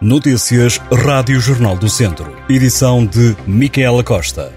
[0.00, 2.36] Notícias Rádio Jornal do Centro.
[2.48, 4.52] Edição de Micaela Costa.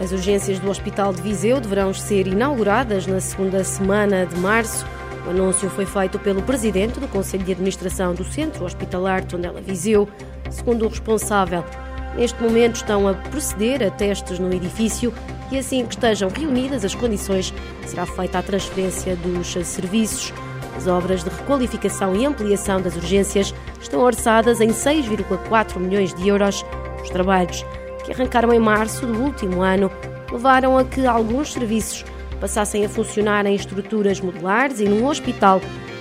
[0.00, 4.84] As urgências do Hospital de Viseu deverão ser inauguradas na segunda semana de março.
[5.24, 10.08] O anúncio foi feito pelo presidente do Conselho de Administração do Centro Hospitalar Tondela Viseu.
[10.50, 11.64] Segundo o responsável,
[12.14, 15.12] neste momento estão a proceder a testes no edifício
[15.50, 17.52] e assim que estejam reunidas as condições,
[17.86, 20.32] será feita a transferência dos serviços.
[20.76, 26.64] As obras de requalificação e ampliação das urgências estão orçadas em 6,4 milhões de euros.
[27.02, 27.64] Os trabalhos,
[28.04, 29.90] que arrancaram em março do último ano,
[30.30, 32.04] levaram a que alguns serviços
[32.40, 35.60] passassem a funcionar em estruturas modulares e num hospital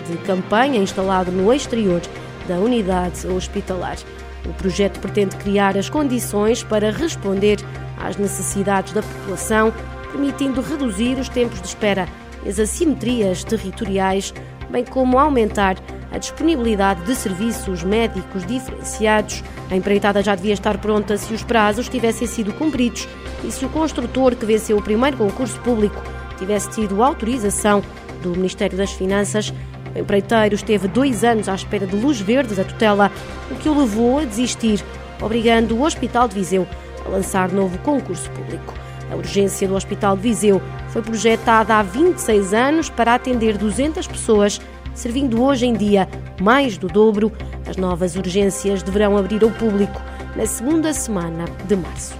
[0.09, 2.01] de campanha instalado no exterior
[2.47, 3.97] da unidade hospitalar.
[4.45, 7.57] O projeto pretende criar as condições para responder
[7.97, 9.73] às necessidades da população,
[10.11, 12.07] permitindo reduzir os tempos de espera
[12.45, 14.33] e as assimetrias territoriais,
[14.69, 15.77] bem como aumentar
[16.11, 19.43] a disponibilidade de serviços médicos diferenciados.
[19.69, 23.07] A empreitada já devia estar pronta se os prazos tivessem sido cumpridos
[23.43, 26.01] e se o construtor que venceu o primeiro concurso público
[26.37, 27.83] tivesse tido autorização
[28.21, 29.53] do Ministério das Finanças.
[29.95, 33.09] O empreiteiro esteve dois anos à espera de luz verde da tutela,
[33.49, 34.83] o que o levou a desistir,
[35.21, 36.67] obrigando o Hospital de Viseu
[37.05, 38.73] a lançar novo concurso público.
[39.09, 44.59] A urgência do Hospital de Viseu foi projetada há 26 anos para atender 200 pessoas,
[44.93, 46.09] servindo hoje em dia
[46.41, 47.31] mais do dobro.
[47.65, 50.01] As novas urgências deverão abrir ao público
[50.35, 52.15] na segunda semana de março.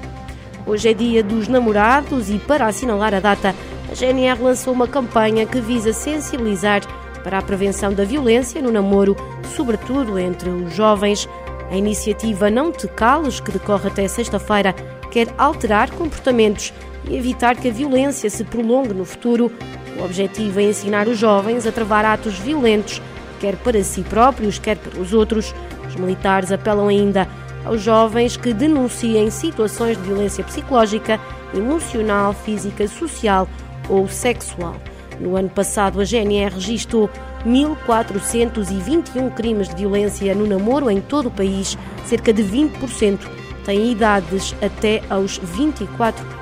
[0.65, 3.53] Hoje é dia dos namorados e, para assinalar a data,
[3.91, 6.81] a GNR lançou uma campanha que visa sensibilizar
[7.25, 9.17] para a prevenção da violência no namoro,
[9.55, 11.27] sobretudo entre os jovens.
[11.71, 14.73] A iniciativa Não Te Cales, que decorre até sexta-feira,
[15.09, 16.71] quer alterar comportamentos
[17.09, 19.51] e evitar que a violência se prolongue no futuro.
[19.97, 23.01] O objetivo é ensinar os jovens a travar atos violentos,
[23.39, 25.51] quer para si próprios, quer para os outros.
[25.87, 27.27] Os militares apelam ainda
[27.65, 31.19] aos jovens que denunciem situações de violência psicológica,
[31.55, 33.49] emocional, física, social
[33.89, 34.75] ou sexual.
[35.19, 37.09] No ano passado, a GNR registrou
[37.45, 43.19] 1.421 crimes de violência no namoro em todo o país, cerca de 20%
[43.65, 46.35] têm idades até aos 24 anos.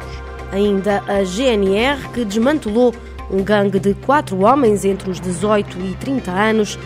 [0.51, 2.93] Ainda a GNR, que desmantelou
[3.31, 6.77] um gangue de quatro homens entre os 18 e 30 anos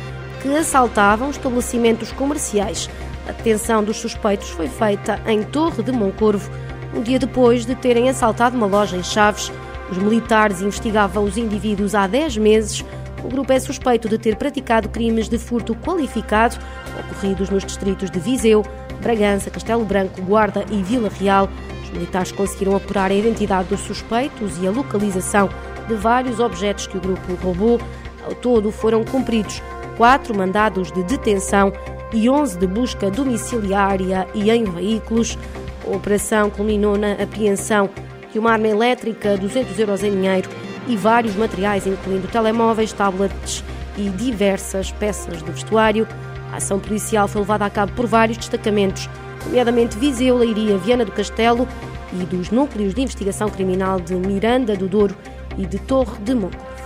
[0.41, 2.89] que assaltavam estabelecimentos comerciais.
[3.27, 6.49] A detenção dos suspeitos foi feita em Torre de Moncorvo,
[6.95, 9.51] um dia depois de terem assaltado uma loja em Chaves.
[9.89, 12.83] Os militares investigavam os indivíduos há 10 meses.
[13.23, 16.57] O grupo é suspeito de ter praticado crimes de furto qualificado
[16.99, 18.63] ocorridos nos distritos de Viseu,
[19.01, 21.49] Bragança, Castelo Branco, Guarda e Vila Real.
[21.83, 25.49] Os militares conseguiram apurar a identidade dos suspeitos e a localização
[25.87, 27.79] de vários objetos que o grupo roubou.
[28.25, 29.61] Ao todo foram cumpridos
[29.95, 31.71] quatro mandados de detenção
[32.13, 35.37] e 11 de busca domiciliária e em veículos.
[35.85, 37.89] A operação culminou na apreensão
[38.37, 40.47] de uma arma elétrica, 200 euros em dinheiro
[40.87, 43.63] e vários materiais, incluindo telemóveis, tablets
[43.97, 46.07] e diversas peças de vestuário.
[46.53, 49.09] A ação policial foi levada a cabo por vários destacamentos,
[49.43, 51.67] nomeadamente Viseu, Leiria, Viana do Castelo
[52.13, 55.15] e dos núcleos de investigação criminal de Miranda do Douro
[55.57, 56.77] e de Torre de Moncorvo.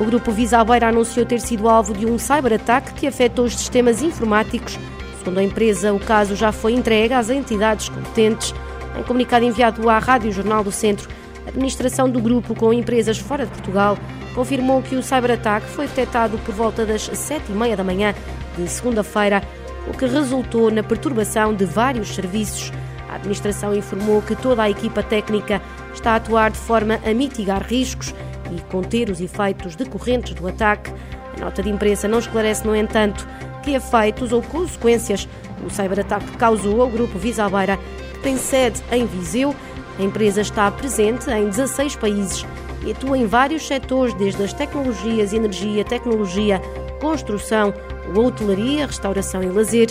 [0.00, 4.02] O grupo Visa Beira anunciou ter sido alvo de um cyberataque que afetou os sistemas
[4.02, 4.76] informáticos.
[5.18, 8.52] Segundo a empresa, o caso já foi entregue às entidades competentes.
[8.96, 11.08] Em comunicado enviado à Rádio Jornal do Centro,
[11.44, 13.98] a administração do grupo com empresas fora de Portugal
[14.34, 18.14] confirmou que o cyberataque foi detectado por volta das sete e meia da manhã
[18.56, 19.42] de segunda-feira,
[19.88, 22.72] o que resultou na perturbação de vários serviços.
[23.08, 25.60] A administração informou que toda a equipa técnica
[25.92, 28.14] está a atuar de forma a mitigar riscos
[28.50, 30.92] e conter os efeitos decorrentes do ataque.
[31.36, 33.26] A nota de imprensa não esclarece, no entanto,
[33.62, 35.28] que efeitos ou consequências
[35.64, 39.54] o cyberataque causou ao grupo Visalbeira, que tem sede em Viseu.
[39.98, 42.44] A empresa está presente em 16 países
[42.84, 46.60] e atua em vários setores, desde as tecnologias, energia, tecnologia,
[47.00, 47.72] construção,
[48.16, 49.88] hotelaria, restauração e lazer,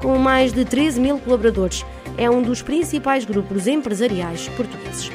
[0.00, 1.84] com mais de 13 mil colaboradores.
[2.16, 5.10] É um dos principais grupos empresariais portugueses.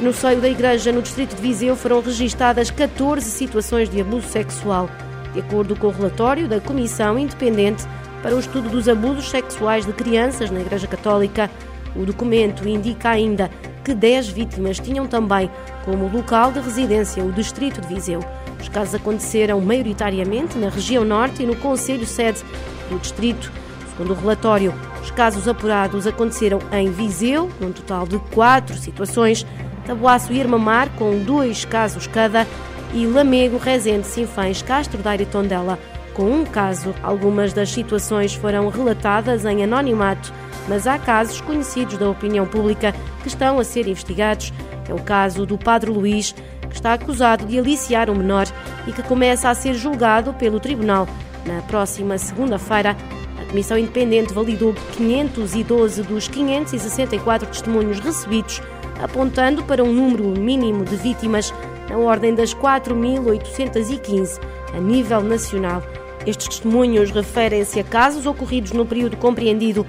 [0.00, 4.90] No seio da Igreja, no Distrito de Viseu, foram registadas 14 situações de abuso sexual,
[5.32, 7.84] de acordo com o relatório da Comissão Independente
[8.22, 11.50] para o Estudo dos Abusos Sexuais de Crianças na Igreja Católica.
[11.98, 13.50] O documento indica ainda
[13.84, 15.50] que 10 vítimas tinham também
[15.84, 18.20] como local de residência o Distrito de Viseu.
[18.60, 22.42] Os casos aconteceram maioritariamente na região norte e no Conselho sede
[22.90, 23.52] do Distrito.
[23.90, 29.46] Segundo o relatório, os casos apurados aconteceram em Viseu, num total de quatro situações,
[29.86, 32.46] Tabuaço e Irmamar, com dois casos cada,
[32.92, 35.78] e Lamego, Rezende, Sinfães, Castro Daire e Tondela,
[36.16, 36.94] com um caso.
[37.02, 40.32] Algumas das situações foram relatadas em anonimato,
[40.66, 44.52] mas há casos conhecidos da opinião pública que estão a ser investigados.
[44.88, 46.34] É o caso do Padre Luís,
[46.68, 48.46] que está acusado de aliciar um menor
[48.86, 51.06] e que começa a ser julgado pelo Tribunal.
[51.44, 52.96] Na próxima segunda-feira,
[53.40, 58.62] a Comissão Independente validou 512 dos 564 testemunhos recebidos,
[59.02, 61.52] apontando para um número mínimo de vítimas
[61.90, 64.40] na ordem das 4.815
[64.74, 65.82] a nível nacional.
[66.26, 69.86] Estes testemunhos referem-se a casos ocorridos no período compreendido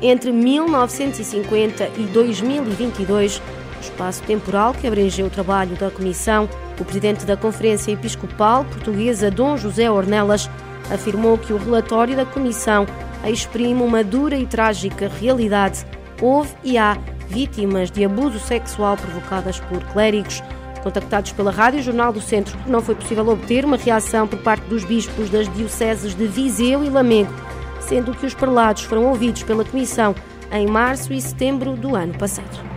[0.00, 3.42] entre 1950 e 2022,
[3.82, 6.48] espaço temporal que abrangeu o trabalho da Comissão.
[6.78, 10.48] O presidente da Conferência Episcopal Portuguesa, Dom José Ornelas,
[10.90, 12.86] afirmou que o relatório da Comissão
[13.26, 15.84] exprime uma dura e trágica realidade.
[16.22, 16.96] Houve e há
[17.28, 20.42] vítimas de abuso sexual provocadas por clérigos.
[20.82, 24.84] Contactados pela Rádio Jornal do Centro, não foi possível obter uma reação por parte dos
[24.84, 27.32] bispos das dioceses de Viseu e Lamego,
[27.80, 30.14] sendo que os prelados foram ouvidos pela Comissão
[30.52, 32.70] em março e setembro do ano passado.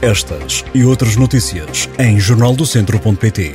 [0.00, 3.54] Estas e outras notícias em jornaldocentro.pt.